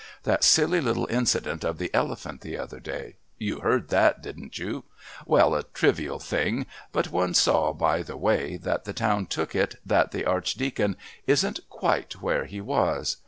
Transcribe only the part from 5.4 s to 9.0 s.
a trivial thing, but one saw by the way that the